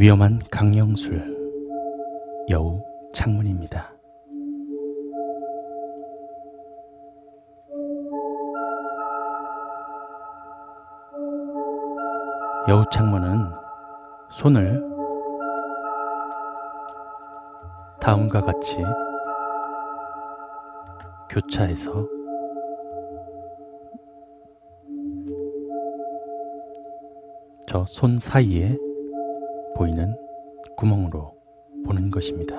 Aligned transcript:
위험한 0.00 0.38
강령술 0.50 1.36
여우 2.48 2.82
창문입니다. 3.12 3.92
여우 12.70 12.82
창문은 12.90 13.52
손을 14.30 14.82
다음과 18.00 18.40
같이 18.40 18.78
교차해서 21.28 22.08
저 27.66 27.84
손 27.84 28.18
사이에 28.18 28.78
보이는 29.80 30.14
구멍으로 30.76 31.34
보는 31.86 32.10
것입니다. 32.10 32.54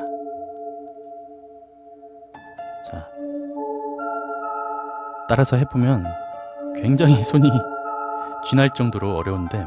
자, 2.87 3.07
따라서 5.29 5.55
해보면 5.55 6.03
굉장히 6.81 7.13
손이 7.23 7.47
쥐날 8.43 8.73
정도로 8.73 9.17
어려운데 9.17 9.63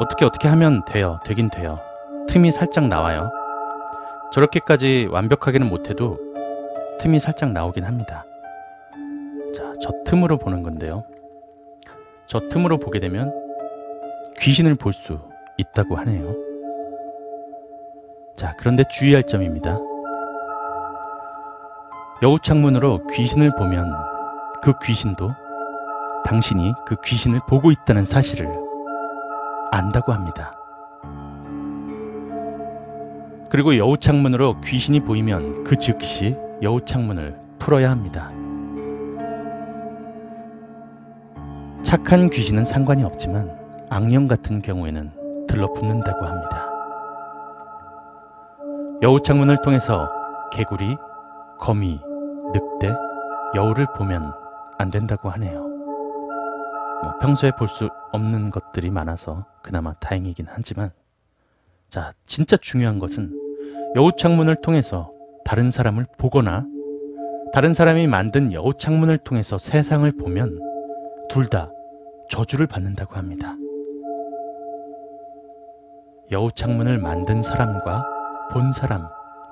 어떻게 0.00 0.24
어떻게 0.24 0.48
하면 0.48 0.86
돼요. 0.86 1.20
되긴 1.22 1.50
돼요. 1.50 1.78
틈이 2.28 2.50
살짝 2.50 2.86
나와요. 2.86 3.30
저렇게까지 4.32 5.08
완벽하게는 5.12 5.68
못해도 5.68 6.18
틈이 6.98 7.18
살짝 7.18 7.52
나오긴 7.52 7.84
합니다. 7.84 8.24
자, 9.54 9.74
저 9.82 9.92
틈으로 10.06 10.38
보는 10.38 10.62
건데요. 10.62 11.04
저 12.26 12.40
틈으로 12.48 12.78
보게 12.78 13.00
되면 13.00 13.34
귀신을 14.40 14.76
볼 14.76 14.94
수 14.94 15.33
있다고 15.56 15.96
하네요. 15.96 16.34
자, 18.36 18.54
그런데 18.58 18.82
주의할 18.90 19.24
점입니다. 19.24 19.78
여우 22.22 22.38
창문으로 22.38 23.06
귀신을 23.08 23.54
보면 23.56 23.94
그 24.62 24.72
귀신도 24.82 25.30
당신이 26.24 26.72
그 26.86 26.96
귀신을 27.04 27.40
보고 27.48 27.70
있다는 27.70 28.04
사실을 28.04 28.48
안다고 29.70 30.12
합니다. 30.12 30.56
그리고 33.50 33.76
여우 33.76 33.96
창문으로 33.96 34.60
귀신이 34.62 35.00
보이면 35.00 35.64
그 35.64 35.76
즉시 35.76 36.36
여우 36.62 36.80
창문을 36.80 37.38
풀어야 37.58 37.90
합니다. 37.90 38.30
착한 41.82 42.30
귀신은 42.30 42.64
상관이 42.64 43.04
없지만 43.04 43.56
악령 43.90 44.26
같은 44.26 44.62
경우에는 44.62 45.23
들러붙는다고 45.48 46.24
합니다. 46.26 46.70
여우 49.02 49.20
창문을 49.20 49.58
통해서 49.62 50.10
개구리, 50.52 50.96
거미, 51.58 52.00
늑대, 52.52 52.94
여우를 53.54 53.86
보면 53.96 54.32
안 54.78 54.90
된다고 54.90 55.28
하네요. 55.30 55.60
뭐 57.02 57.18
평소에 57.20 57.52
볼 57.52 57.68
수 57.68 57.88
없는 58.12 58.50
것들이 58.50 58.90
많아서 58.90 59.44
그나마 59.62 59.92
다행이긴 59.94 60.46
하지만 60.48 60.90
자, 61.90 62.12
진짜 62.26 62.56
중요한 62.56 62.98
것은 62.98 63.32
여우 63.96 64.12
창문을 64.16 64.56
통해서 64.56 65.10
다른 65.44 65.70
사람을 65.70 66.06
보거나 66.18 66.64
다른 67.52 67.74
사람이 67.74 68.06
만든 68.06 68.52
여우 68.52 68.74
창문을 68.74 69.18
통해서 69.18 69.58
세상을 69.58 70.10
보면 70.12 70.60
둘 71.28 71.48
다 71.48 71.70
저주를 72.30 72.66
받는다고 72.66 73.14
합니다. 73.16 73.54
여우 76.30 76.50
창문을 76.50 76.98
만든 76.98 77.42
사람과 77.42 78.02
본 78.50 78.72
사람, 78.72 79.08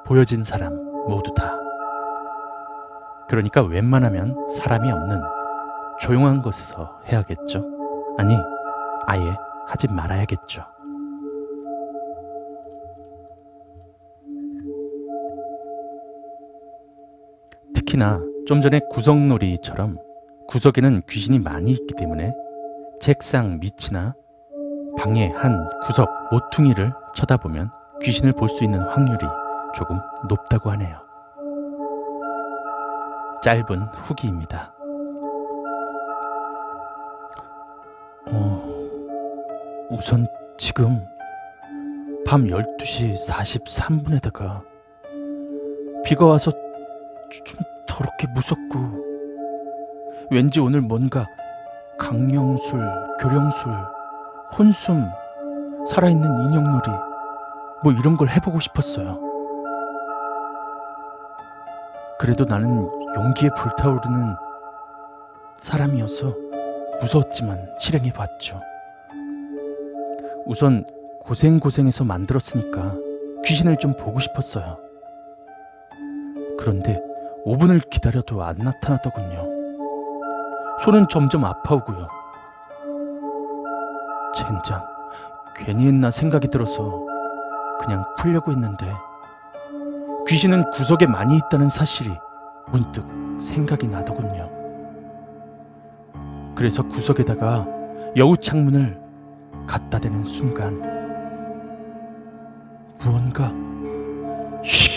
보여진 0.07 0.43
사람 0.43 0.75
모두 1.07 1.33
다. 1.35 1.53
그러니까 3.29 3.63
웬만하면 3.63 4.49
사람이 4.49 4.91
없는 4.91 5.21
조용한 6.01 6.41
곳에서 6.41 6.99
해야겠죠. 7.07 7.65
아니, 8.19 8.37
아예 9.07 9.37
하지 9.67 9.89
말아야겠죠. 9.89 10.65
특히나 17.75 18.21
좀 18.47 18.61
전에 18.61 18.81
구석놀이처럼 18.91 19.99
구석에는 20.49 21.03
귀신이 21.09 21.39
많이 21.39 21.71
있기 21.73 21.95
때문에 21.97 22.35
책상 23.01 23.61
밑이나 23.61 24.15
방의 24.99 25.31
한 25.33 25.69
구석 25.85 26.11
모퉁이를 26.31 26.93
쳐다보면 27.15 27.71
귀신을 28.03 28.33
볼 28.33 28.49
수 28.49 28.65
있는 28.65 28.81
확률이 28.81 29.27
조금 29.75 29.99
높다고 30.29 30.71
하네요. 30.73 30.99
짧은 33.43 33.81
후기입니다. 33.95 34.73
어, 38.31 38.63
우선 39.91 40.27
지금 40.59 41.05
밤 42.27 42.45
12시 42.45 43.27
43분에다가 43.27 44.63
비가 46.05 46.27
와서 46.27 46.51
좀 47.31 47.59
더럽게 47.87 48.27
무섭고 48.35 48.79
왠지 50.31 50.61
오늘 50.61 50.81
뭔가 50.81 51.27
강령술, 51.99 52.81
교령술, 53.21 53.73
혼숨, 54.59 55.11
살아있는 55.89 56.29
인형놀이 56.45 56.83
뭐 57.83 57.93
이런 57.93 58.17
걸 58.19 58.29
해보고 58.29 58.61
싶었어요. 58.61 59.19
그래도 62.19 62.45
나는 62.45 62.89
용기에 63.17 63.49
불타오르는 63.57 64.37
사람이어서 65.57 66.35
무서웠지만 67.01 67.71
실행해 67.79 68.13
봤죠. 68.13 68.61
우선 70.45 70.85
고생고생해서 71.23 72.05
만들었으니까 72.05 72.95
귀신을 73.45 73.79
좀 73.79 73.97
보고 73.97 74.19
싶었어요. 74.19 74.79
그런데 76.59 77.01
5분을 77.47 77.89
기다려도 77.89 78.43
안 78.45 78.59
나타나더군요. 78.59 79.49
손은 80.85 81.09
점점 81.09 81.45
아파오고요. 81.45 82.22
젠장, 84.35 84.85
괜히 85.55 85.87
했나 85.87 86.11
생각이 86.11 86.49
들어서 86.49 87.05
그냥 87.81 88.05
풀려고 88.17 88.51
했는데 88.53 88.87
귀신은 90.27 90.71
구석에 90.71 91.07
많이 91.07 91.37
있다는 91.37 91.69
사실이 91.69 92.17
문득 92.71 93.07
생각이 93.41 93.89
나더군요. 93.89 94.51
그래서 96.55 96.83
구석에다가 96.83 97.67
여우 98.17 98.37
창문을 98.37 99.01
갖다 99.67 99.99
대는 99.99 100.25
순간 100.25 100.81
무언가 103.01 103.53
쉬 104.63 104.93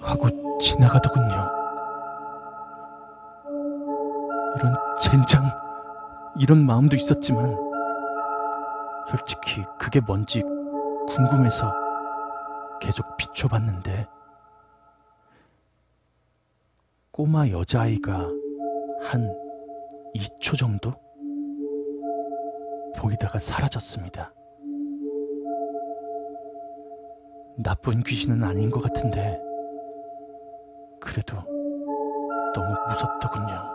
하고 0.00 0.58
지나가더군요. 0.58 1.50
이런 4.56 4.76
젠장 5.00 5.63
이런 6.36 6.66
마음도 6.66 6.96
있었지만 6.96 7.56
솔직히 9.08 9.64
그게 9.78 10.00
뭔지 10.00 10.42
궁금해서 11.08 11.72
계속 12.80 13.16
비춰봤는데 13.16 14.06
꼬마 17.12 17.48
여자아이가 17.48 18.28
한 19.02 19.32
2초 20.16 20.58
정도 20.58 20.92
보이다가 22.96 23.38
사라졌습니다. 23.38 24.32
나쁜 27.56 28.02
귀신은 28.02 28.42
아닌 28.42 28.70
것 28.70 28.80
같은데 28.80 29.40
그래도 31.00 31.36
너무 32.52 32.74
무섭더군요. 32.88 33.73